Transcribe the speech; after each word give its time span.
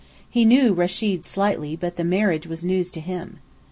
He 0.27 0.45
knew 0.45 0.73
Rechid 0.73 1.25
slightly, 1.25 1.75
but 1.75 1.95
the 1.95 2.03
marriage 2.03 2.47
was 2.47 2.65
news 2.65 2.89
to 2.89 2.99
him. 2.99 3.37